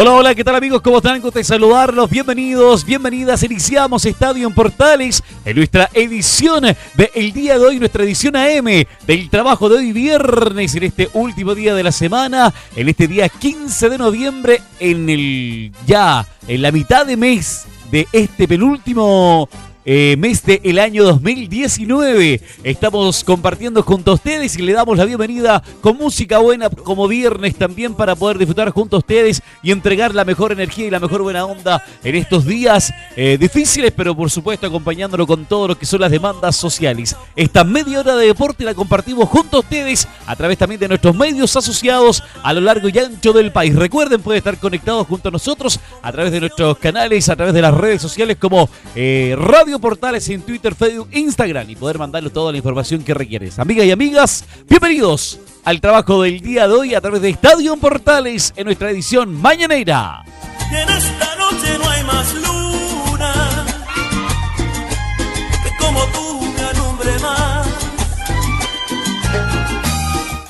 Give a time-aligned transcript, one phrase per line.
[0.00, 0.80] Hola, hola, ¿qué tal amigos?
[0.80, 1.20] ¿Cómo están?
[1.20, 2.08] Gusto de saludarlos.
[2.08, 3.42] Bienvenidos, bienvenidas.
[3.42, 6.62] Iniciamos Estadio en Portales en nuestra edición
[6.94, 11.52] del día de hoy, nuestra edición AM del trabajo de hoy viernes, en este último
[11.52, 16.70] día de la semana, en este día 15 de noviembre, en el ya, en la
[16.70, 19.48] mitad de mes de este penúltimo
[19.84, 22.40] eh, mes del año 2019.
[22.64, 27.54] Estamos compartiendo junto a ustedes y le damos la bienvenida con música buena como viernes
[27.56, 31.22] también para poder disfrutar junto a ustedes y entregar la mejor energía y la mejor
[31.22, 35.86] buena onda en estos días eh, difíciles, pero por supuesto acompañándolo con todo lo que
[35.86, 37.16] son las demandas sociales.
[37.36, 41.14] Esta media hora de deporte la compartimos junto a ustedes a través también de nuestros
[41.14, 43.74] medios asociados a lo largo y ancho del país.
[43.74, 47.62] Recuerden, pueden estar conectados junto a nosotros a través de nuestros canales, a través de
[47.62, 52.52] las redes sociales como eh, Radio Portales en Twitter, Facebook, Instagram y poder mandarle toda
[52.52, 53.58] la información que requieres.
[53.58, 58.54] Amigas y amigas, bienvenidos al trabajo del día de hoy a través de Estadio Portales
[58.56, 60.24] en nuestra edición mañanera.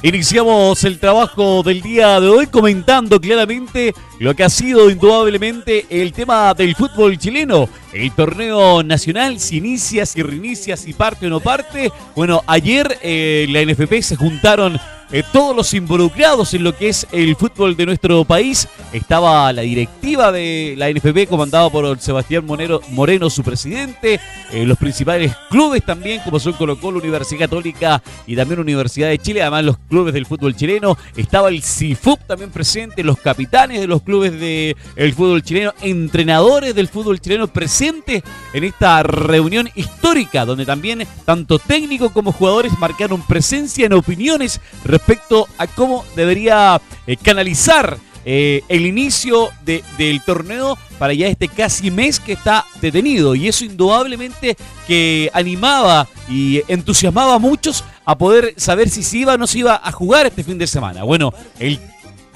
[0.00, 6.12] Iniciamos el trabajo del día de hoy comentando claramente lo que ha sido indudablemente el
[6.12, 7.68] tema del fútbol chileno.
[7.92, 11.90] El torneo nacional, si inicia, si reinicia, si parte o no parte.
[12.14, 14.78] Bueno, ayer eh, la NFP se juntaron
[15.10, 18.68] eh, todos los involucrados en lo que es el fútbol de nuestro país.
[18.92, 24.20] Estaba la directiva de la NFP comandada por Sebastián Monero, Moreno, su presidente,
[24.52, 29.18] eh, los principales clubes también, como son Colo Colo, Universidad Católica y también Universidad de
[29.18, 30.96] Chile, además los clubes del fútbol chileno.
[31.16, 36.88] Estaba el CIFUP también presente, los capitanes de los clubes del fútbol chileno, entrenadores del
[36.88, 38.22] fútbol chileno presentes
[38.52, 44.60] en esta reunión histórica, donde también tanto técnicos como jugadores marcaron presencia en opiniones
[44.98, 51.48] respecto a cómo debería eh, canalizar eh, el inicio de- del torneo para ya este
[51.48, 53.34] casi mes que está detenido.
[53.34, 59.34] Y eso indudablemente que animaba y entusiasmaba a muchos a poder saber si se iba
[59.34, 61.04] o no se iba a jugar este fin de semana.
[61.04, 61.78] Bueno, el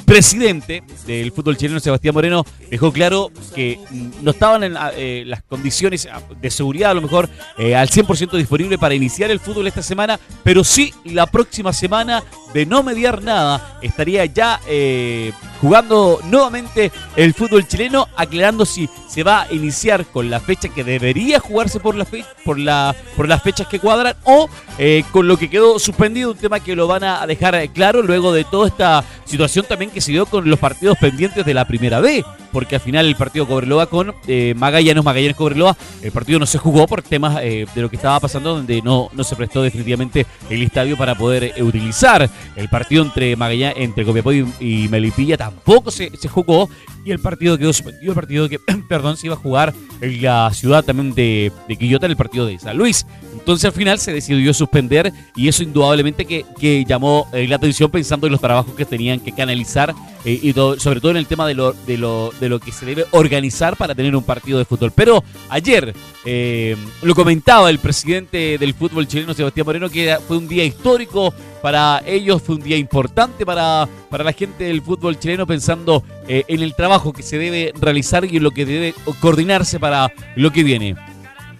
[0.04, 3.78] presidente del fútbol chileno, Sebastián Moreno, dejó claro que
[4.20, 7.88] no estaban en la- eh, las condiciones ah, de seguridad, a lo mejor, eh, al
[7.88, 12.82] 100% disponible para iniciar el fútbol esta semana, pero sí la próxima semana, de no
[12.82, 19.52] mediar nada, estaría ya eh, jugando nuevamente el fútbol chileno, aclarando si se va a
[19.54, 23.68] iniciar con la fecha que debería jugarse por, la fe- por, la, por las fechas
[23.68, 27.24] que cuadran o eh, con lo que quedó suspendido, un tema que lo van a
[27.26, 30.98] dejar eh, claro luego de toda esta situación también que se dio con los partidos
[31.00, 35.36] pendientes de la primera B, porque al final el partido Cobreloa con eh, Magallanes, Magallanes
[35.36, 38.82] Cobreloa, el partido no se jugó por temas eh, de lo que estaba pasando, donde
[38.82, 42.28] no, no se prestó definitivamente el estadio para poder eh, utilizar.
[42.54, 46.68] El partido entre Magallanes, entre Copiapó y, Melipilla tampoco se, se jugó
[47.04, 48.58] y el partido quedó suspendido, el partido que,
[48.88, 52.58] perdón, se iba a jugar en la ciudad también de, de Quillota, el partido de
[52.58, 53.06] San Luis.
[53.32, 57.90] Entonces al final se decidió suspender y eso indudablemente que, que llamó eh, la atención
[57.90, 61.54] pensando en los trabajos que tenían que canalizar y sobre todo en el tema de
[61.54, 64.92] lo, de, lo, de lo que se debe organizar para tener un partido de fútbol.
[64.94, 65.94] Pero ayer
[66.24, 71.32] eh, lo comentaba el presidente del fútbol chileno, Sebastián Moreno, que fue un día histórico
[71.62, 76.42] para ellos, fue un día importante para, para la gente del fútbol chileno pensando eh,
[76.48, 80.50] en el trabajo que se debe realizar y en lo que debe coordinarse para lo
[80.50, 80.96] que viene.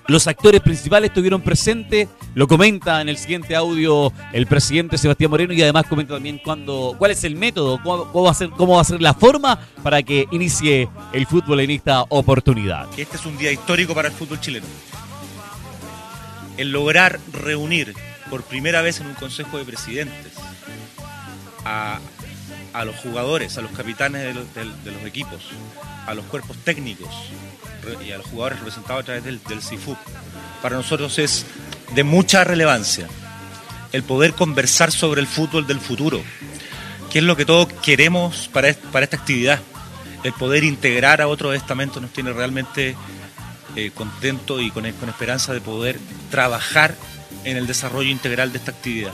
[0.09, 5.53] Los actores principales estuvieron presentes, lo comenta en el siguiente audio el presidente Sebastián Moreno
[5.53, 8.81] y además comenta también cuándo, cuál es el método, cómo, va a ser, cómo va
[8.81, 12.88] a ser la forma para que inicie el fútbol en esta oportunidad.
[12.97, 14.66] este es un día histórico para el fútbol chileno.
[16.56, 17.94] El lograr reunir
[18.31, 20.32] por primera vez en un consejo de presidentes
[21.64, 21.99] a,
[22.73, 25.40] a los jugadores, a los capitanes de los, del- de los equipos,
[26.06, 27.08] a los cuerpos técnicos
[28.06, 29.96] y a los jugadores representados a través del, del CIFUP,
[30.62, 31.44] para nosotros es
[31.94, 33.06] de mucha relevancia
[33.93, 36.23] el poder conversar sobre el fútbol del futuro,
[37.11, 39.61] que es lo que todos queremos para, para esta actividad.
[40.25, 42.97] El poder integrar a otros estamentos nos tiene realmente
[43.77, 45.99] eh, contento y con, con esperanza de poder
[46.31, 46.94] trabajar
[47.44, 49.12] en el desarrollo integral de esta actividad.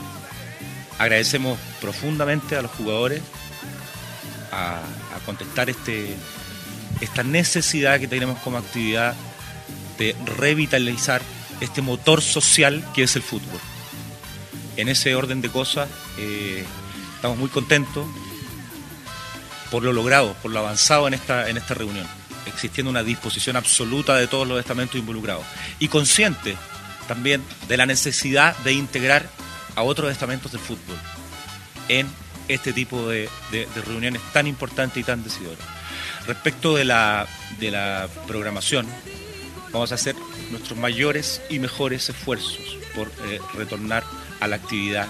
[0.97, 3.21] Agradecemos profundamente a los jugadores
[4.51, 6.15] a, a contestar este,
[7.01, 9.15] esta necesidad que tenemos como actividad
[9.97, 11.21] de revitalizar
[11.61, 13.59] este motor social que es el fútbol.
[14.77, 16.65] En ese orden de cosas, eh,
[17.15, 18.07] estamos muy contentos
[19.71, 22.07] por lo logrado, por lo avanzado en esta, en esta reunión,
[22.47, 25.45] existiendo una disposición absoluta de todos los estamentos involucrados
[25.79, 26.57] y consciente
[27.07, 29.29] también de la necesidad de integrar
[29.75, 30.97] a otros estamentos del fútbol
[31.87, 32.07] en
[32.47, 33.29] este tipo de,
[33.85, 35.59] reuniones tan importantes y tan decidoras.
[36.27, 37.27] Respecto de la,
[37.59, 38.87] de la programación,
[39.71, 40.15] vamos a hacer
[40.51, 44.03] nuestros mayores y mejores esfuerzos por eh, retornar
[44.39, 45.07] a la actividad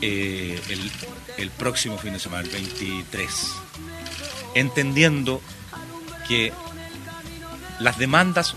[0.00, 0.90] eh, el,
[1.38, 3.30] el próximo fin de semana, el 23.
[4.54, 5.40] Entendiendo
[6.28, 6.52] que
[7.80, 8.54] las demandas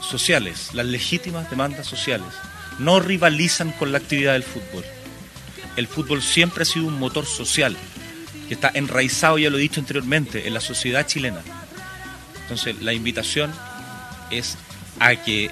[0.00, 2.28] sociales, las legítimas demandas sociales,
[2.78, 4.84] no rivalizan con la actividad del fútbol.
[5.76, 7.76] El fútbol siempre ha sido un motor social
[8.48, 11.40] que está enraizado, ya lo he dicho anteriormente, en la sociedad chilena.
[12.42, 13.52] Entonces, la invitación
[14.38, 14.56] es
[15.00, 15.50] a que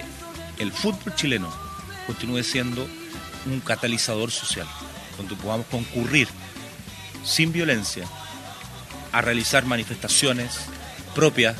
[0.58, 1.52] el fútbol chileno
[2.06, 2.86] continúe siendo
[3.46, 4.66] un catalizador social,
[5.16, 6.28] donde podamos concurrir
[7.24, 8.06] sin violencia
[9.12, 10.58] a realizar manifestaciones
[11.14, 11.56] propias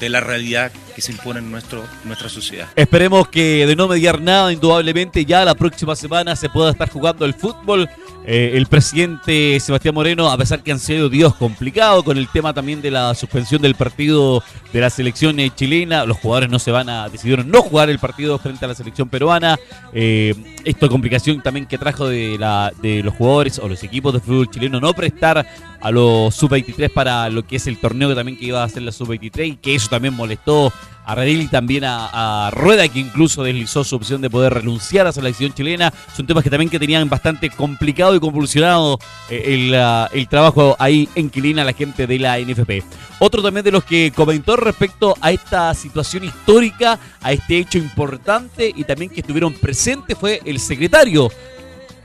[0.00, 2.68] de la realidad que se impone en nuestra sociedad.
[2.74, 7.26] Esperemos que de no mediar nada, indudablemente ya la próxima semana se pueda estar jugando
[7.26, 7.86] el fútbol.
[8.28, 12.52] Eh, el presidente Sebastián Moreno, a pesar que han sido días complicados con el tema
[12.54, 16.72] también de la suspensión del partido de la selección eh, chilena, los jugadores no se
[16.72, 19.58] van a decidieron no jugar el partido frente a la selección peruana.
[19.92, 20.34] Eh,
[20.64, 24.50] esto complicación también que trajo de, la, de los jugadores o los equipos de fútbol
[24.50, 25.46] chileno no prestar
[25.80, 28.90] a los sub-23 para lo que es el torneo también que iba a hacer la
[28.90, 30.72] sub-23 y que eso también molestó
[31.06, 35.06] a Redil y también a, a Rueda, que incluso deslizó su opción de poder renunciar
[35.06, 35.92] a la selección chilena.
[36.14, 38.98] Son temas que también que tenían bastante complicado y convulsionado
[39.30, 42.82] eh, el, ah, el trabajo ahí en Quilina la gente de la NFP.
[43.20, 48.72] Otro también de los que comentó respecto a esta situación histórica, a este hecho importante
[48.74, 51.30] y también que estuvieron presentes fue el secretario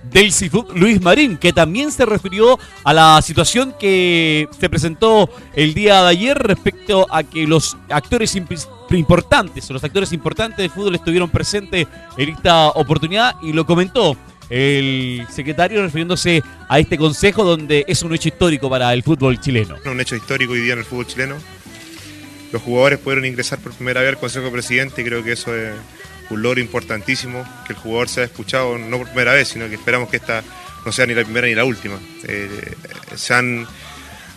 [0.03, 5.73] del CIFUB, Luis Marín, que también se refirió a la situación que se presentó el
[5.73, 10.95] día de ayer respecto a que los actores imp- importantes, los actores importantes del fútbol
[10.95, 11.87] estuvieron presentes
[12.17, 14.17] en esta oportunidad y lo comentó
[14.49, 19.77] el secretario refiriéndose a este consejo donde es un hecho histórico para el fútbol chileno.
[19.85, 21.35] un hecho histórico hoy día en el fútbol chileno.
[22.51, 25.55] Los jugadores pudieron ingresar por primera vez al Consejo de Presidente y creo que eso
[25.55, 25.73] es
[26.33, 30.09] un logro importantísimo, que el jugador sea escuchado no por primera vez, sino que esperamos
[30.09, 30.43] que esta
[30.85, 31.99] no sea ni la primera ni la última.
[32.23, 32.73] Eh,
[33.15, 33.67] se han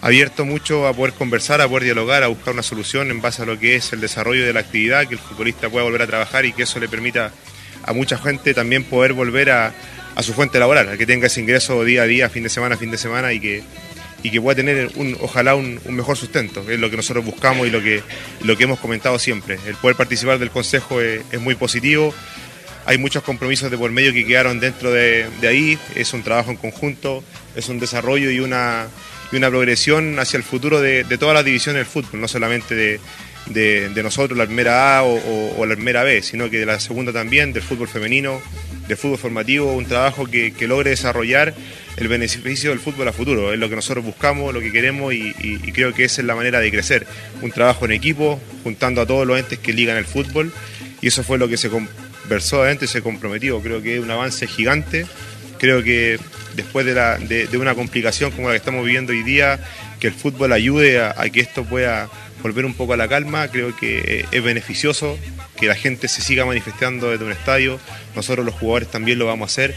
[0.00, 3.46] abierto mucho a poder conversar, a poder dialogar, a buscar una solución en base a
[3.46, 6.44] lo que es el desarrollo de la actividad, que el futbolista pueda volver a trabajar
[6.44, 7.32] y que eso le permita
[7.82, 9.72] a mucha gente también poder volver a,
[10.14, 12.76] a su fuente laboral, a que tenga ese ingreso día a día, fin de semana,
[12.76, 13.62] fin de semana y que,
[14.24, 17.70] y que pueda tener un, ojalá un, mejor sustento, es lo que nosotros buscamos y
[17.70, 18.02] lo que,
[18.42, 19.58] lo que hemos comentado siempre.
[19.66, 22.12] El poder participar del Consejo es, muy positivo,
[22.86, 26.56] hay muchos compromisos de por medio que quedaron dentro de, ahí, es un trabajo en
[26.56, 27.22] conjunto,
[27.54, 28.86] es un desarrollo y una,
[29.30, 33.00] y una progresión hacia el futuro de, todas las divisiones del fútbol, no solamente de,
[33.50, 37.12] de, nosotros, la primera A o- o la primera B, sino que de la segunda
[37.12, 38.40] también, del fútbol femenino,
[38.88, 41.54] del fútbol formativo, un trabajo que, que logre desarrollar
[41.96, 43.52] el beneficio del fútbol a futuro.
[43.52, 45.32] Es lo que nosotros buscamos, lo que queremos y,
[45.72, 47.06] creo que esa es la manera de crecer.
[47.40, 50.52] Un trabajo en equipo, juntando a todos los entes que ligan el fútbol
[51.00, 53.60] y eso fue lo que se conversó adentro y se comprometió.
[53.60, 55.06] Creo que es un avance gigante.
[55.58, 56.18] Creo que
[56.56, 59.58] después de, la- de- de una complicación como la que estamos viviendo hoy día,
[60.00, 62.10] que el fútbol ayude a que esto pueda
[62.44, 65.18] volver un poco a la calma, creo que es beneficioso
[65.56, 67.80] que la gente se siga manifestando desde un estadio,
[68.14, 69.74] nosotros los jugadores también lo vamos a hacer.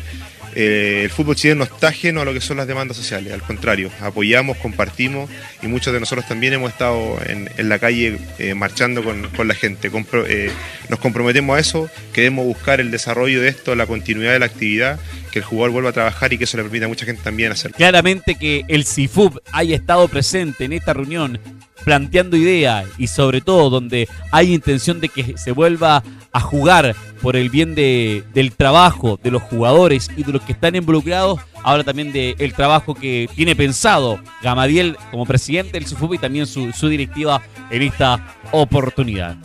[0.60, 3.44] Eh, el fútbol chileno no está ajeno a lo que son las demandas sociales, al
[3.44, 5.30] contrario, apoyamos, compartimos
[5.62, 9.54] y muchos de nosotros también hemos estado en, en la calle eh, marchando con, la
[9.54, 9.92] gente.
[10.28, 10.52] Eh,
[10.90, 15.00] nos comprometemos a eso, queremos buscar el desarrollo de esto, la continuidad de la actividad,
[15.32, 17.52] que el jugador vuelva a trabajar y que eso le permita a mucha gente también
[17.52, 17.78] hacerlo.
[17.78, 21.40] Claramente que el CIFUB haya estado presente en esta reunión
[21.84, 27.36] planteando ideas y sobre todo donde hay intención de que se vuelva a jugar por
[27.36, 31.84] el bien de, del trabajo de los jugadores y de los que están involucrados, habla
[31.84, 36.88] también del trabajo que tiene pensado Gamadiel como presidente del CIFUB y también su, su
[36.88, 39.38] directiva en esta oportunidad.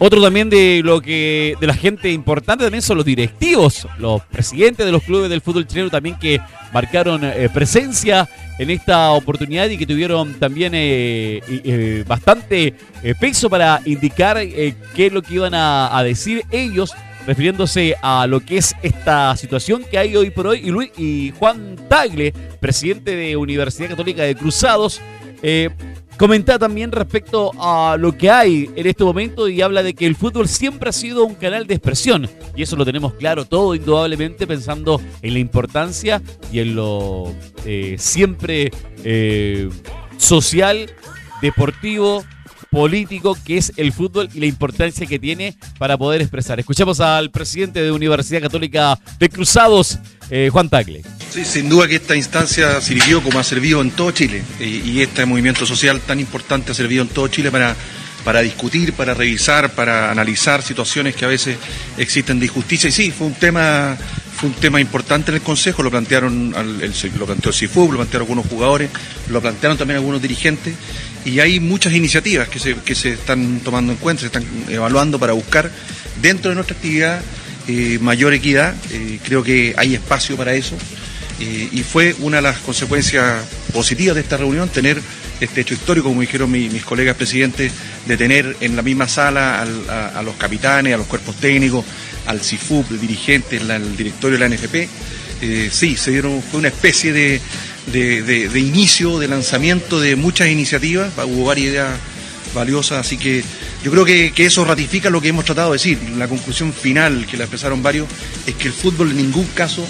[0.00, 4.86] Otro también de lo que de la gente importante también son los directivos, los presidentes
[4.86, 6.40] de los clubes del fútbol chileno también que
[6.72, 8.28] marcaron eh, presencia
[8.60, 12.74] en esta oportunidad y que tuvieron también eh, eh, bastante
[13.18, 16.94] peso para indicar qué es lo que iban a decir ellos
[17.28, 20.62] refiriéndose a lo que es esta situación que hay hoy por hoy.
[20.64, 25.02] Y, Luis, y Juan Tagle, presidente de Universidad Católica de Cruzados,
[25.42, 25.68] eh,
[26.16, 30.16] comenta también respecto a lo que hay en este momento y habla de que el
[30.16, 32.30] fútbol siempre ha sido un canal de expresión.
[32.56, 37.34] Y eso lo tenemos claro todo indudablemente pensando en la importancia y en lo
[37.66, 38.70] eh, siempre
[39.04, 39.68] eh,
[40.16, 40.90] social,
[41.42, 42.24] deportivo,
[42.70, 46.60] político que es el fútbol y la importancia que tiene para poder expresar.
[46.60, 49.98] Escuchamos al presidente de Universidad Católica de Cruzados,
[50.30, 51.02] eh, Juan Tagle.
[51.30, 55.02] Sí, sin duda que esta instancia sirvió como ha servido en todo Chile y, y
[55.02, 57.76] este movimiento social tan importante ha servido en todo Chile para,
[58.24, 61.56] para discutir, para revisar, para analizar situaciones que a veces
[61.96, 62.88] existen de injusticia.
[62.88, 63.96] Y sí, fue un tema,
[64.38, 67.56] fue un tema importante en el Consejo, lo plantearon al- el, lo planteó el
[67.92, 68.88] lo plantearon algunos jugadores,
[69.28, 70.74] lo plantearon también algunos dirigentes
[71.24, 75.18] y hay muchas iniciativas que se, que se están tomando en cuenta, se están evaluando
[75.18, 75.70] para buscar
[76.22, 77.20] dentro de nuestra actividad
[77.66, 78.74] eh, mayor equidad.
[78.92, 80.76] Eh, creo que hay espacio para eso.
[81.40, 85.00] Eh, y fue una de las consecuencias positivas de esta reunión tener
[85.40, 87.72] este hecho histórico, como dijeron mi- mis colegas presidentes,
[88.06, 91.84] de tener en la misma sala al- a, a los capitanes, a los cuerpos técnicos,
[92.28, 94.88] al CIFUP, el dirigente, la- el directorio de la NFP.
[95.40, 97.40] Eh, sí, se dieron, fue una especie de-
[97.92, 101.88] de inicio, de lanzamiento de muchas iniciativas, hubo varias ideas
[102.54, 103.42] valiosas, así que
[103.84, 105.98] yo creo que, que eso ratifica lo que hemos tratado de decir.
[106.16, 108.06] La conclusión final que la expresaron varios
[108.46, 109.86] es que el fútbol en ningún caso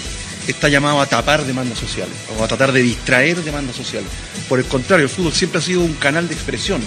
[0.47, 4.09] está llamado a tapar demandas sociales o a tratar de distraer demandas sociales.
[4.47, 6.81] Por el contrario, el fútbol siempre ha sido un canal de expresión,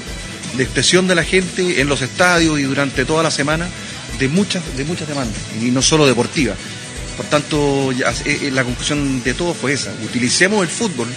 [0.56, 3.68] de expresión de la gente en los estadios y durante toda la semana
[4.18, 6.56] de muchas, de muchas demandas, y no solo deportivas.
[7.16, 9.92] Por tanto, eh, eh, la conclusión de todo fue esa.
[10.04, 11.08] Utilicemos el fútbol,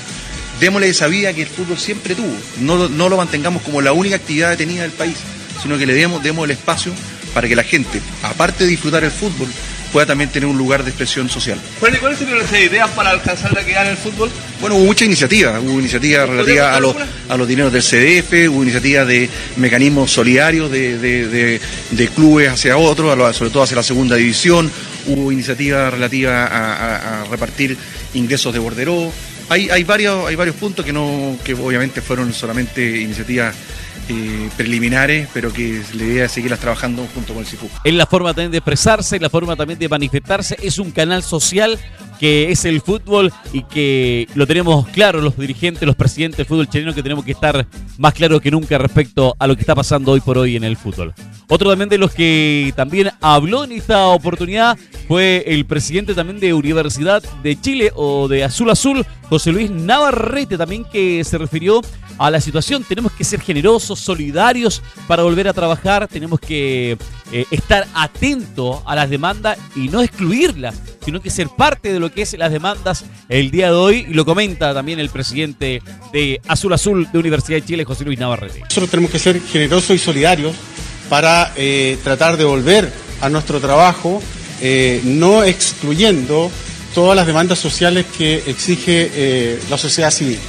[0.59, 2.35] démosle esa vida que el fútbol siempre tuvo.
[2.59, 5.15] No, no lo mantengamos como la única actividad detenida del país,
[5.61, 6.93] sino que le demos, demos el espacio
[7.33, 9.49] para que la gente, aparte de disfrutar el fútbol,
[9.95, 11.57] pueda también tener un lugar de expresión social.
[11.57, 14.29] ¿y ¿Cuáles serían las ideas para alcanzar la equidad en el fútbol?
[14.59, 16.95] Bueno, hubo muchas iniciativas, hubo iniciativas relativas a los,
[17.29, 21.61] a los dineros del CDF, hubo iniciativas de mecanismos solidarios de, de- de-
[21.91, 24.69] de clubes hacia otros, sobre todo hacia la segunda división,
[25.07, 27.77] hubo iniciativas relativas a, a- a repartir
[28.15, 29.13] ingresos de borderó.
[29.47, 33.55] Hay, hay, varios, hay varios puntos que, no, que obviamente fueron solamente iniciativas
[34.09, 37.69] eh, preliminares, pero que la idea es seguirlas trabajando junto con el CIFU.
[37.83, 40.57] Es la forma también de expresarse, la forma también de manifestarse.
[40.61, 41.79] Es un canal social
[42.19, 46.69] que es el fútbol y que lo tenemos claro los dirigentes, los presidentes del fútbol
[46.69, 47.65] chileno, que tenemos que estar
[47.97, 50.77] más claros que nunca respecto a lo que está pasando hoy por hoy en el
[50.77, 51.13] fútbol.
[51.47, 56.53] Otro también de los que también habló en esta oportunidad fue el presidente también de
[56.53, 61.81] Universidad de Chile o de Azul Azul, José Luis Navarrete, también que se refirió
[62.17, 62.83] a la situación.
[62.83, 66.07] Tenemos que ser generosos, solidarios para volver a trabajar.
[66.07, 66.97] Tenemos que
[67.31, 72.04] eh, estar atentos a las demandas y no excluirlas, sino que ser parte de lo
[72.11, 74.05] que es las demandas el día de hoy.
[74.09, 75.81] Y lo comenta también el presidente
[76.13, 78.61] de Azul Azul de Universidad de Chile, José Luis Navarrete.
[78.61, 80.55] Nosotros tenemos que ser generosos y solidarios
[81.09, 84.21] para eh, tratar de volver a nuestro trabajo,
[84.61, 86.51] eh, no excluyendo
[86.93, 90.39] todas las demandas sociales que exige eh, la sociedad civil.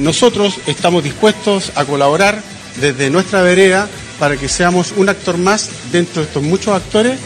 [0.00, 2.42] Nosotros estamos dispuestos a colaborar
[2.78, 7.18] desde nuestra vereda para que seamos un actor más dentro de estos muchos actores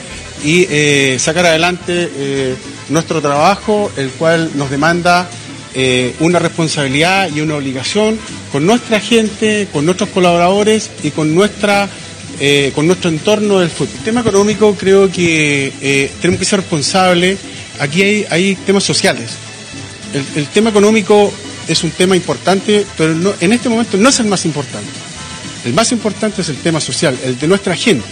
[0.44, 2.54] y eh, sacar adelante eh,
[2.88, 5.28] nuestro trabajo, el cual nos demanda
[5.74, 8.18] eh, una responsabilidad y una obligación
[8.50, 11.88] con nuestra gente, con nuestros colaboradores y con nuestra
[12.74, 13.96] con nuestro entorno del fútbol.
[13.98, 17.38] El tema económico creo que tenemos que ser responsables.
[17.78, 19.32] Aquí hay, hay temas sociales.
[20.34, 21.30] El, tema económico
[21.68, 24.88] es un tema importante, pero en este momento no es el más importante.
[25.66, 28.06] El más importante es el tema social, el de nuestra gente,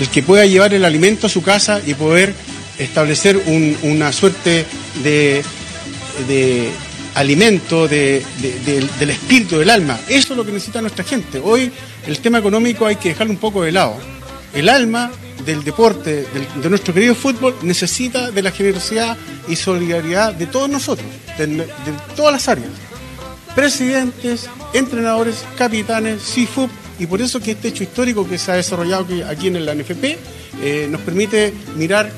[0.00, 2.34] el que pueda llevar el alimento a su casa y poder
[2.78, 4.64] establecer un- una suerte
[5.04, 5.42] de,
[6.26, 6.70] de
[7.14, 9.98] alimento de- de- del- del espíritu, del alma.
[10.08, 11.38] Eso es lo que necesita nuestra gente.
[11.42, 11.70] Hoy
[12.06, 13.96] el tema económico hay que dejarlo un poco de lado.
[14.54, 15.10] El alma
[15.44, 19.16] del deporte, del- de nuestro querido fútbol, necesita de la generosidad
[19.48, 21.06] y solidaridad de todos nosotros,
[21.38, 21.66] de- de
[22.16, 22.68] todas las áreas
[23.54, 29.06] presidentes, entrenadores, capitanes, CIFUP, y por eso que este hecho histórico que se ha desarrollado
[29.26, 30.04] aquí, en la NFP
[30.62, 32.12] eh, nos permite mirar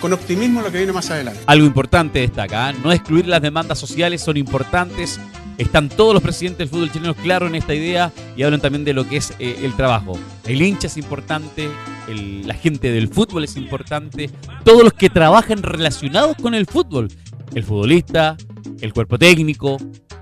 [0.00, 1.40] con, optimismo lo que viene más adelante.
[1.46, 2.74] Algo importante destaca, ¿eh?
[2.82, 5.20] no excluir las demandas sociales son importantes.
[5.58, 8.94] Están todos los presidentes del fútbol chileno claros en esta idea y hablan también de
[8.94, 10.18] lo que es eh, el trabajo.
[10.44, 11.68] El hincha es importante,
[12.08, 14.28] la gente del fútbol es importante,
[14.64, 17.08] todos los que trabajan relacionados con el fútbol.
[17.54, 18.36] El futbolista,
[18.80, 19.76] el cuerpo técnico,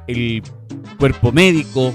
[0.09, 0.43] el
[0.99, 1.95] cuerpo médico,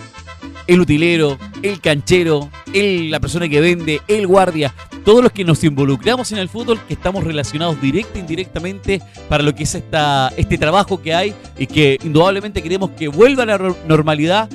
[0.68, 6.32] el utilero, el canchero, la persona que vende, el guardia, todos los que nos involucramos
[6.32, 10.58] en el fútbol, que estamos relacionados directa e indirectamente para lo que es esta, este
[10.58, 14.50] trabajo que hay y que indudablemente queremos que vuelva a la normalidad,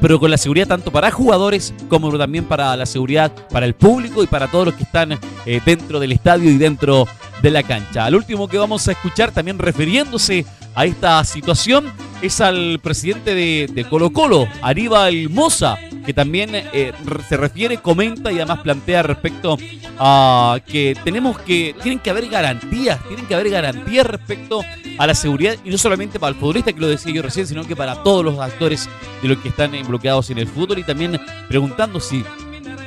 [0.00, 4.22] pero con la seguridad tanto para jugadores como también para la seguridad para el público
[4.22, 7.06] y para todos los que están eh, dentro del estadio y dentro
[7.42, 8.06] de la cancha.
[8.06, 13.68] Al último que vamos a escuchar también refiriéndose a esta situación es al presidente de,
[13.72, 16.92] de Colo Colo, Aníbal Moza, que también eh,
[17.28, 19.58] se refiere, comenta y además plantea respecto
[19.98, 24.62] a que tenemos que, tienen que haber garantías, tienen que haber garantías respecto
[24.98, 27.64] a la seguridad y no solamente para el futbolista, que lo decía yo recién, sino
[27.64, 28.88] que para todos los actores
[29.22, 32.24] de los que están involucrados en el fútbol y también preguntando si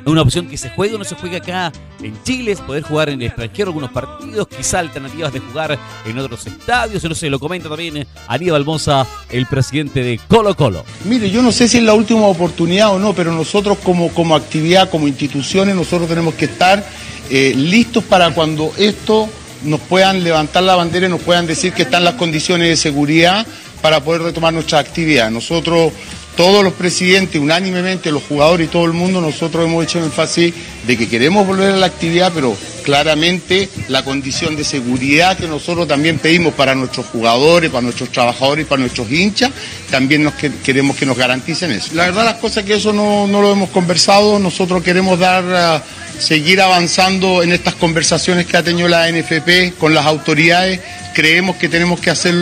[0.07, 1.69] es una opción que se juegue o no se juegue acá
[2.01, 6.17] en Chile, es poder jugar en el extranjero algunos partidos, quizá alternativas de jugar en
[6.17, 10.85] otros estadios, no sé, lo comenta también Aníbal Monza, el presidente de Colo Colo.
[11.03, 14.33] Mire, yo no sé si es la última oportunidad o no, pero nosotros como, como
[14.33, 16.87] actividad, como instituciones, nosotros tenemos que estar
[17.29, 19.27] eh, listos para cuando esto
[19.65, 23.45] nos puedan levantar la bandera y nos puedan decir que están las condiciones de seguridad
[23.81, 25.29] para poder retomar nuestra actividad.
[25.31, 25.91] Nosotros,
[26.37, 30.53] todos los presidentes, unánimemente, los jugadores y todo el mundo, nosotros hemos hecho énfasis
[30.85, 35.87] de que queremos volver a la actividad, pero claramente la condición de seguridad que nosotros
[35.87, 39.51] también pedimos para nuestros jugadores, para nuestros trabajadores y para nuestros hinchas,
[39.91, 41.89] también nos que- queremos que nos garanticen eso.
[41.93, 45.83] La verdad las cosas que eso no, no lo hemos conversado, nosotros queremos dar, ah,
[46.17, 50.79] seguir avanzando en estas conversaciones que ha tenido la NFP con las autoridades,
[51.13, 52.33] creemos que tenemos que hacer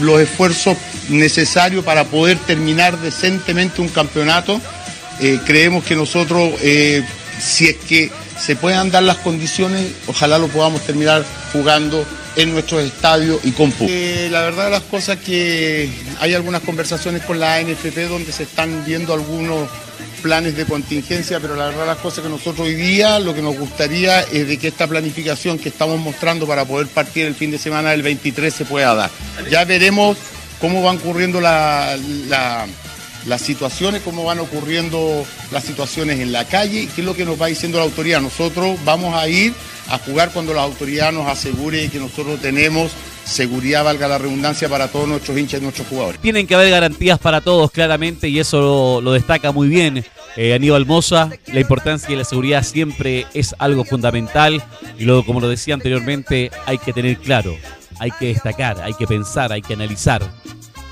[0.00, 0.76] los esfuerzos
[1.08, 4.60] necesarios para poder terminar decentemente un campeonato.
[5.20, 7.02] Eh, creemos que nosotros, eh,
[7.40, 12.04] si es que se puedan dar las condiciones, ojalá lo podamos terminar jugando
[12.36, 13.98] en nuestros estadios y con público.
[13.98, 18.84] Eh, la verdad las cosas que hay algunas conversaciones con la ANFP donde se están
[18.84, 19.68] viendo algunos
[20.22, 23.56] planes de contingencia, pero la verdad las cosas que nosotros hoy día lo que nos
[23.56, 27.58] gustaría es de que esta planificación que estamos mostrando para poder partir el fin de
[27.58, 29.10] semana del 23 se pueda dar.
[29.50, 30.18] Ya veremos
[30.60, 31.96] cómo van ocurriendo la-
[32.28, 32.66] la-
[33.26, 37.24] las situaciones, cómo van ocurriendo las situaciones en la calle y qué es lo que
[37.24, 38.20] nos va diciendo la autoridad.
[38.20, 39.52] Nosotros vamos a ir
[39.88, 42.92] a jugar cuando la autoridad nos asegure que nosotros tenemos
[43.24, 46.20] seguridad, valga la redundancia, para todos nuestros hinchas y nuestros jugadores.
[46.20, 50.04] Tienen que haber garantías para todos, claramente, y eso lo, lo destaca muy bien
[50.36, 51.30] eh, Aníbal Moza.
[51.52, 54.62] La importancia de la seguridad siempre es algo fundamental.
[54.98, 57.56] Y luego, como lo decía anteriormente, hay que tener claro,
[57.98, 60.22] hay que destacar, hay que pensar, hay que analizar.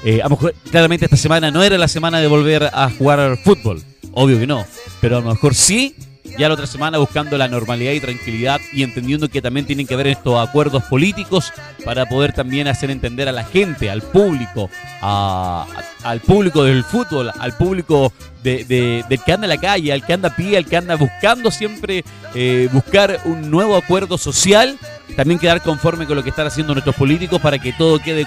[0.05, 3.39] Eh, a lo mejor, claramente esta semana no era la semana de volver a jugar
[3.43, 4.67] fútbol, obvio que no,
[5.01, 5.95] pero a lo mejor sí,
[6.39, 9.95] ya la otra semana buscando la normalidad y tranquilidad y entendiendo que también tienen que
[9.95, 11.53] haber estos acuerdos políticos
[11.85, 14.69] para poder también hacer entender a la gente, al público,
[15.01, 18.13] al público del fútbol, al público
[18.43, 20.77] de, de- del que anda en la calle, al que anda a pie, al que
[20.77, 24.77] anda buscando siempre eh, buscar un nuevo acuerdo social,
[25.17, 28.27] también quedar conforme con lo que están haciendo nuestros políticos para que todo quede,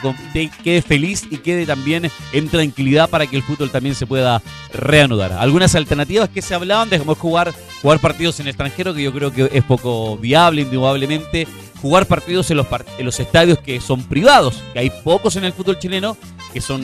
[0.63, 4.41] quede feliz y quede también en tranquilidad para que el fútbol también se pueda
[4.73, 5.33] reanudar.
[5.33, 9.49] Algunas alternativas que se hablaban de jugar, jugar partidos en extranjero, que yo creo que
[9.51, 11.47] es poco viable, indudablemente.
[11.81, 12.65] Jugar partidos en los,
[12.97, 16.17] en los estadios que son privados, que hay pocos en el fútbol chileno,
[16.51, 16.81] que son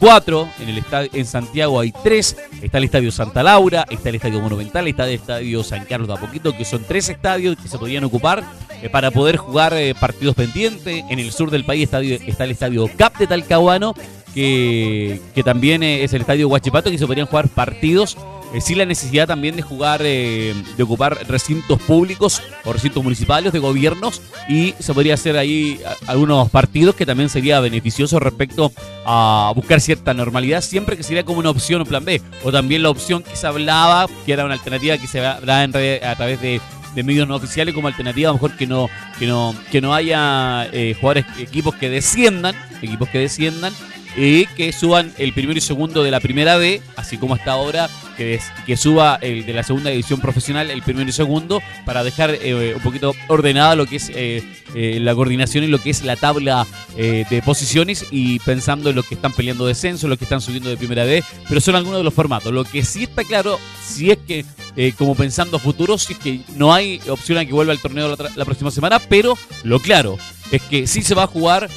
[0.00, 4.16] cuatro, en el estadio, en Santiago hay tres, está el Estadio Santa Laura, está el
[4.16, 7.78] Estadio Monumental, está el Estadio San Carlos de Apoquito, que son tres estadios que se
[7.78, 8.42] podían ocupar
[8.82, 11.04] eh, para poder jugar eh, partidos pendientes.
[11.08, 13.94] En el sur del país está el Estadio Cap de Talcahuano,
[14.34, 18.16] que, que también eh, es el Estadio Huachipato, que se podrían jugar partidos
[18.62, 24.22] sin la necesidad también de jugar, de ocupar recintos públicos o recintos municipales de gobiernos
[24.48, 28.72] y se podría hacer ahí algunos partidos que también sería beneficioso respecto
[29.04, 32.22] a buscar cierta normalidad, siempre que sería como una opción o plan B.
[32.42, 35.72] O también la opción que se hablaba, que era una alternativa que se hablaba en
[35.74, 36.58] red- a través de,
[36.94, 39.94] de medios no oficiales como alternativa, a lo mejor que no, que no, que no
[39.94, 43.72] haya eh, jugadores, equipos que desciendan, equipos que desciendan
[44.16, 47.88] y que suban el primero y segundo de la primera B, así como hasta ahora,
[48.16, 52.02] que, es- que suba el de la segunda división profesional el primero y segundo, para
[52.02, 54.42] dejar eh, un poquito ordenada lo que es eh,
[54.74, 56.66] eh, la coordinación y lo que es la tabla
[56.96, 60.68] eh, de posiciones y pensando en los que están peleando descenso, los que están subiendo
[60.68, 62.52] de primera B, pero son algunos de los formatos.
[62.52, 64.44] Lo que sí está claro, si es que,
[64.76, 67.78] eh, como pensando a futuro, si es que no hay opción a que vuelva el
[67.78, 70.18] torneo la próxima semana, pero lo claro
[70.50, 71.68] es que sí se va a jugar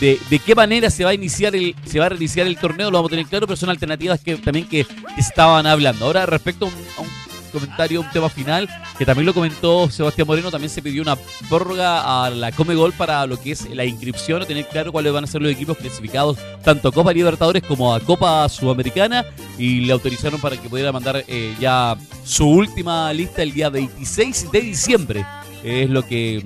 [0.00, 2.90] de, de qué manera se va a iniciar el se va a reiniciar el torneo
[2.90, 6.66] lo vamos a tener claro pero son alternativas que también que, estaban hablando ahora respecto
[6.66, 7.08] a un, a un
[7.56, 11.16] comentario, un tema final, que también lo comentó Sebastián Moreno, también se pidió una
[11.48, 15.24] prórroga a la Comegol para lo que es la inscripción, o tener claro cuáles van
[15.24, 19.24] a ser los equipos clasificados tanto a Copa Libertadores como a Copa Sudamericana
[19.58, 24.50] y le autorizaron para que pudiera mandar eh, ya su última lista el día 26
[24.52, 25.26] de diciembre.
[25.64, 26.44] Es lo que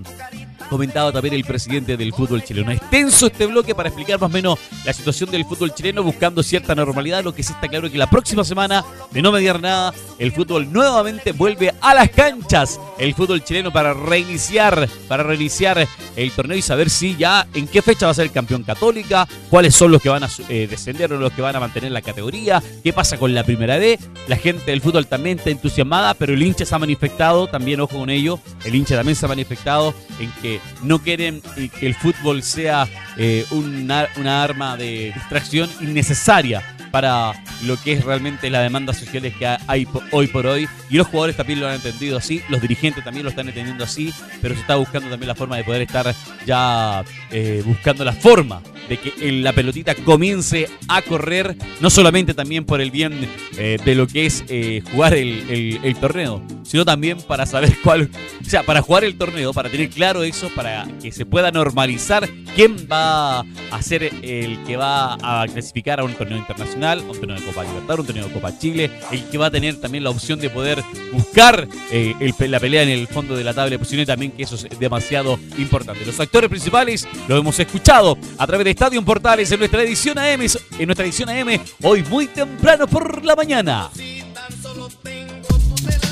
[0.71, 2.71] comentaba también el presidente del fútbol chileno.
[2.71, 6.75] Extenso este bloque para explicar más o menos la situación del fútbol chileno buscando cierta
[6.75, 7.25] normalidad.
[7.25, 10.33] Lo que sí está claro es que la próxima semana, de no mediar nada, el
[10.33, 12.81] fútbol nuevamente vuelve a las canchas.
[12.99, 17.83] El fútbol chileno para reiniciar, para reiniciar el torneo y saber si ya en qué
[17.83, 21.13] fecha va a ser el campeón católica, cuáles son los que van a eh, descender
[21.13, 23.99] o los que van a mantener la categoría, qué pasa con la primera D.
[24.29, 27.99] La gente del fútbol también está entusiasmada, pero el hincha se ha manifestado, también ojo
[27.99, 31.43] con ello, el hincha también se ha manifestado en que no quieren
[31.79, 37.33] que el fútbol sea eh, una, una arma de distracción innecesaria para
[37.65, 40.69] lo que es realmente las demandas sociales que hay hoy por hoy.
[40.89, 44.13] Y los jugadores también lo han entendido así, los dirigentes también lo están entendiendo así,
[44.41, 46.15] pero se está buscando también la forma de poder estar
[46.47, 52.65] ya eh, buscando la forma de que la pelotita comience a correr, no solamente también
[52.65, 57.19] por el bien eh, de lo que es eh, jugar el, el, torneo, sino también
[57.23, 61.13] para saber cuál, o sea, para jugar el torneo, para tener claro eso, para que
[61.13, 66.39] se pueda normalizar quién va a ser el que va a clasificar a un torneo
[66.39, 69.47] internacional, a un torneo de Copa Libertad, un torneo de Copa Chile, el que va
[69.47, 73.45] a tener también la opción de poder buscar eh, la pelea en el fondo de
[73.45, 76.07] la tabla de posiciones, también que eso es demasiado importante.
[76.07, 80.41] Los actores principales lo hemos escuchado a través de Estadio Portales en nuestra edición AM,
[80.43, 83.91] en nuestra edición AM, hoy muy temprano por la mañana.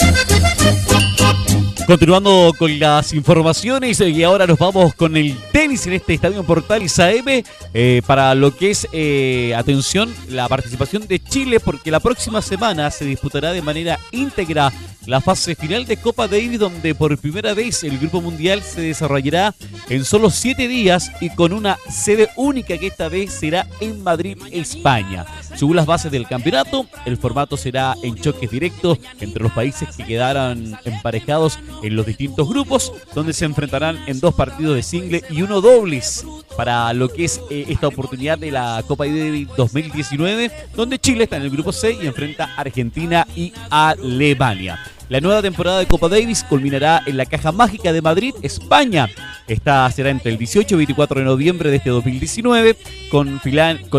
[1.91, 6.97] Continuando con las informaciones y ahora nos vamos con el tenis en este Estadio Portales
[6.97, 12.41] AM eh, para lo que es, eh, atención, la participación de Chile porque la próxima
[12.41, 14.71] semana se disputará de manera íntegra
[15.11, 19.53] la fase final de Copa Davis donde por primera vez el Grupo Mundial se desarrollará
[19.89, 24.37] en solo siete días y con una sede única que esta vez será en Madrid,
[24.53, 25.25] España.
[25.57, 30.05] Según las bases del campeonato, el formato será en choques directos entre los países que
[30.05, 35.41] quedaran emparejados en los distintos grupos, donde se enfrentarán en dos partidos de single y
[35.41, 40.99] uno dobles para lo que es eh, esta oportunidad de la Copa Davis 2019, donde
[40.99, 44.79] Chile está en el grupo C y enfrenta a Argentina y Alemania.
[45.11, 49.09] La nueva temporada de Copa Davis culminará en la Caja Mágica de Madrid, España.
[49.45, 52.77] Esta será entre el 18 y 24 de noviembre de este 2019
[53.09, 53.41] con,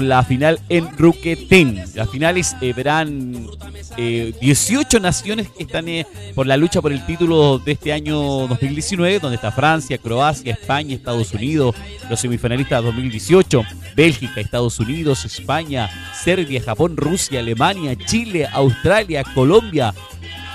[0.09, 1.85] la final en Ruquetén.
[1.94, 3.46] Las finales eh, verán
[3.98, 8.16] 18 eh, naciones que están eh, por la lucha por el título de este año
[8.46, 11.77] 2019, donde está Francia, Croacia, España, Estados Unidos,
[12.09, 13.62] los semifinalistas 2018,
[13.94, 19.92] Bélgica, Estados Unidos, España, Serbia, Japón, Rusia, Alemania, Chile, Australia, Colombia,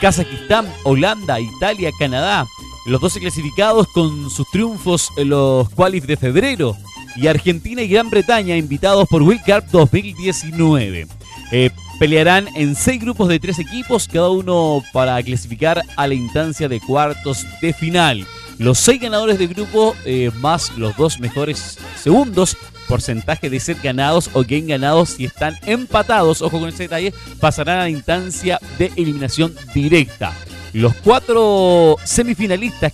[0.02, 2.46] Kazajistán, Holanda, Italia, Canadá.
[2.86, 6.78] Los 12 clasificados con sus triunfos en los qualif de febrero.
[7.16, 11.08] Y Argentina y Gran Bretaña invitados por World Cup 2019.
[11.52, 16.70] Eh, pelearán en seis grupos de tres equipos, cada uno para clasificar a la instancia
[16.70, 18.26] de cuartos de final.
[18.60, 22.58] Los seis ganadores de grupo eh, más los dos mejores segundos
[22.88, 27.80] porcentaje de ser ganados o game ganados si están empatados, ojo con ese detalle, pasarán
[27.80, 30.34] a la instancia de eliminación directa.
[30.74, 32.94] Los cuatro semifinalistas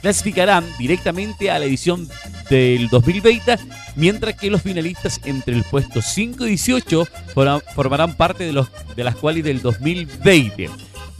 [0.00, 2.08] clasificarán directamente a la edición
[2.48, 3.58] del 2020,
[3.96, 7.08] mientras que los finalistas entre el puesto 5 y 18
[7.74, 10.70] formarán parte de, los, de las cuales del 2020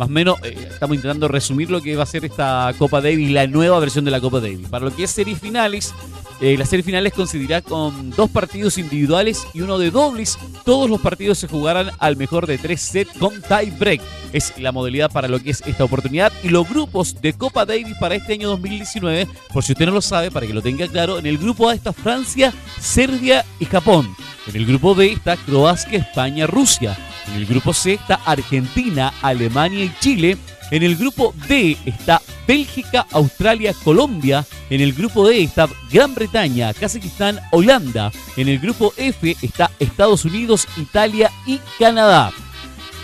[0.01, 3.31] más o menos eh, estamos intentando resumir lo que va a ser esta Copa Davis,
[3.33, 4.67] la nueva versión de la Copa Davis.
[4.71, 5.93] Para lo que es series finales,
[6.41, 10.39] eh, la serie finales coincidirá con dos partidos individuales y uno de dobles.
[10.65, 14.01] Todos los partidos se jugarán al mejor de tres sets con tie break.
[14.33, 16.33] Es la modalidad para lo que es esta oportunidad.
[16.43, 20.01] Y los grupos de Copa Davis para este año 2019, por si usted no lo
[20.01, 24.09] sabe, para que lo tenga claro, en el grupo A está Francia, Serbia y Japón.
[24.47, 26.97] En el grupo B está Croacia, España, Rusia.
[27.31, 30.37] En el grupo C está Argentina, Alemania y Chile.
[30.73, 34.45] En el grupo D está Bélgica, Australia, Colombia.
[34.69, 38.11] En el grupo D está Gran Bretaña, Kazajistán, Holanda.
[38.37, 42.33] En el grupo F está Estados Unidos, Italia y Canadá.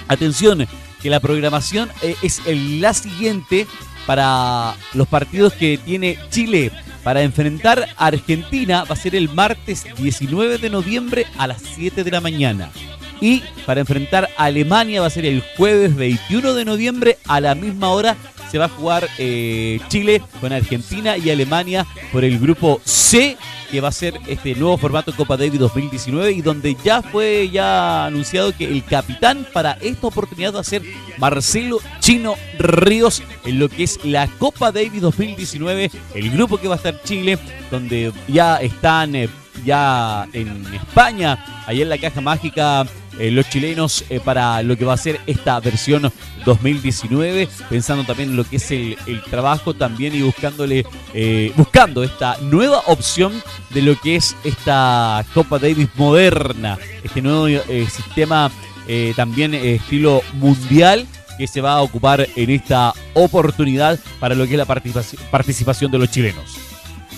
[0.09, 0.67] Atención,
[1.01, 3.67] que la programación eh, es la siguiente
[4.07, 6.73] para los partidos que tiene Chile.
[7.05, 12.03] Para enfrentar a Argentina va a ser el martes 19 de noviembre a las 7
[12.03, 12.71] de la mañana.
[13.21, 17.55] Y para enfrentar a Alemania va a ser el jueves 21 de noviembre a la
[17.55, 18.17] misma hora.
[18.51, 23.37] Se va a jugar eh, Chile con Argentina y Alemania por el grupo C,
[23.71, 28.07] que va a ser este nuevo formato Copa Davis 2019 y donde ya fue ya
[28.07, 30.83] anunciado que el capitán para esta oportunidad va a ser
[31.19, 36.75] Marcelo Chino Ríos en lo que es la Copa Davis 2019, el grupo que va
[36.75, 37.39] a estar Chile,
[37.71, 39.29] donde ya están eh,
[39.65, 42.87] ya en España, allá en la caja mágica
[43.19, 46.13] eh, los chilenos eh, para lo que va a ser esta versión
[46.45, 48.97] 2019, pensando también en lo que es el,
[49.31, 55.59] trabajo también y buscándole, eh, buscando esta nueva opción de lo que es esta Copa
[55.59, 57.47] Davis moderna, este nuevo
[57.89, 58.51] sistema
[59.17, 64.59] también estilo mundial que se va a ocupar en esta oportunidad para lo que es
[64.59, 66.57] la participaci- participación de los chilenos.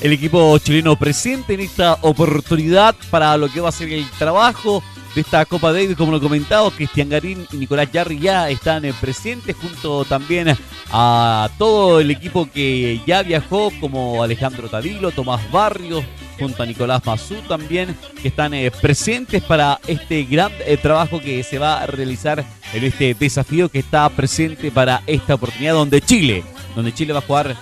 [0.00, 4.82] El equipo chileno presente en esta oportunidad para lo que va a ser el trabajo
[5.20, 9.56] esta Copa Davis, como lo comentaba, Cristian Garín y Nicolás Yarri ya están eh, presentes
[9.56, 10.56] junto también
[10.90, 16.04] a todo el equipo que ya viajó, como Alejandro Tavilo, Tomás Barrios,
[16.38, 21.42] junto a Nicolás Mazú también, que están eh, presentes para este gran eh, trabajo que
[21.42, 26.44] se va a realizar en este desafío que está presente para esta oportunidad, donde Chile,
[26.76, 27.56] donde Chile va a jugar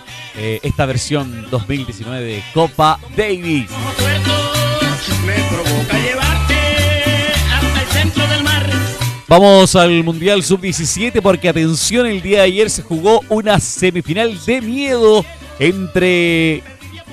[0.62, 3.70] esta versión 2019 de Copa Davis.
[9.28, 14.60] Vamos al Mundial Sub-17 porque atención, el día de ayer se jugó una semifinal de
[14.60, 15.24] miedo
[15.58, 16.62] entre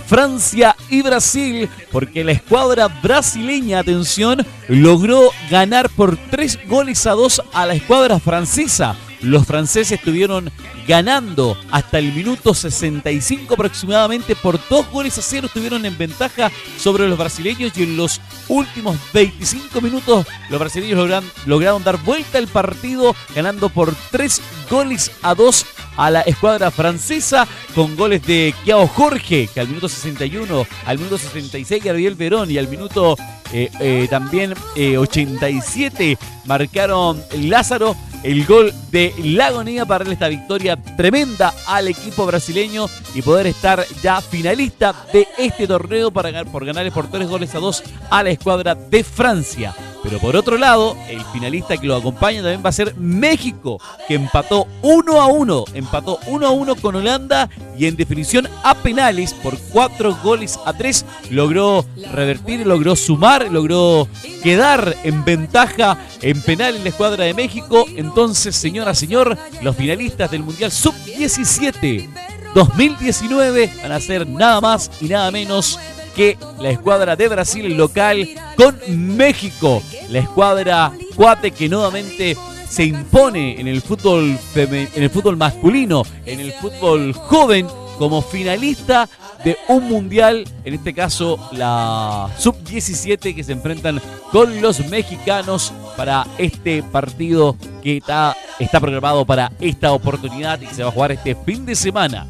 [0.05, 7.41] Francia y Brasil porque la escuadra brasileña, atención, logró ganar por tres goles a dos
[7.51, 8.95] a la escuadra francesa.
[9.23, 10.51] Los franceses estuvieron
[10.85, 15.47] ganando hasta el minuto 65 aproximadamente por dos goles a cero.
[15.47, 21.83] Estuvieron en ventaja sobre los brasileños y en los últimos 25 minutos los brasileños lograron
[21.83, 27.95] dar vuelta al partido ganando por tres goles a dos a la escuadra francesa con
[27.95, 32.67] goles de Kiao Jorge que al minuto 61, al minuto 66 Gabriel Verón y al
[32.67, 33.15] minuto
[33.53, 40.29] eh, eh, también eh, 87 marcaron Lázaro el gol de la agonía para darle esta
[40.29, 46.51] victoria tremenda al equipo brasileño y poder estar ya finalista de este torneo para ganar,
[46.51, 49.75] por ganarle por tres goles a dos a la escuadra de Francia.
[50.03, 54.15] Pero por otro lado, el finalista que lo acompaña también va a ser México, que
[54.15, 59.33] empató 1 a 1, empató 1 a 1 con Holanda y en definición a penales
[59.33, 64.07] por cuatro goles a tres logró revertir, logró sumar, logró
[64.43, 67.85] quedar en ventaja en penal en la escuadra de México.
[67.95, 72.09] Entonces, señora, señor, los finalistas del Mundial Sub-17
[72.53, 75.79] 2019 van a ser nada más y nada menos
[76.15, 78.77] que la escuadra de Brasil local con
[79.17, 79.81] México.
[80.09, 82.37] La escuadra cuate que nuevamente
[82.69, 88.21] se impone en el fútbol feme- en el fútbol masculino, en el fútbol joven como
[88.23, 89.07] finalista
[89.45, 96.25] de un mundial, en este caso la sub-17 que se enfrentan con los mexicanos para
[96.37, 101.35] este partido que está, está programado para esta oportunidad y se va a jugar este
[101.35, 102.25] fin de semana.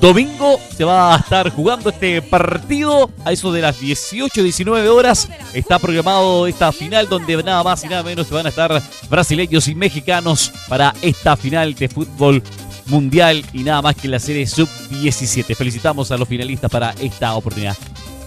[0.00, 5.28] Domingo se va a estar jugando este partido a eso de las 18-19 horas.
[5.52, 8.80] Está programado esta final donde nada más y nada menos se van a estar
[9.10, 12.42] brasileños y mexicanos para esta final de fútbol
[12.86, 15.56] mundial y nada más que la serie sub-17.
[15.56, 17.76] Felicitamos a los finalistas para esta oportunidad.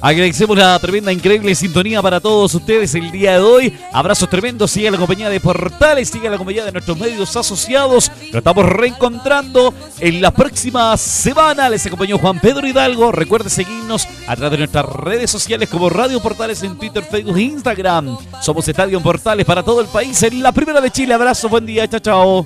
[0.01, 3.77] Agradecemos la tremenda, increíble sintonía para todos ustedes el día de hoy.
[3.93, 4.71] Abrazos tremendos.
[4.71, 8.11] Sigue la compañía de Portales, sigue la compañía de nuestros medios asociados.
[8.31, 11.69] Lo estamos reencontrando en la próxima semana.
[11.69, 13.11] Les acompañó Juan Pedro Hidalgo.
[13.11, 17.41] Recuerde seguirnos a través de nuestras redes sociales como Radio Portales en Twitter, Facebook e
[17.43, 18.17] Instagram.
[18.41, 21.13] Somos Estadio Portales para todo el país en la primera de Chile.
[21.13, 22.45] Abrazo, buen día, chao, chao.